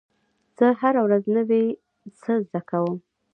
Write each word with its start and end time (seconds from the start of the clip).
زه 0.57 0.67
هره 0.81 1.01
ورځ 1.07 1.23
نوی 1.35 1.65
څه 2.21 2.31
زده 2.45 2.61
کوم. 2.69 2.97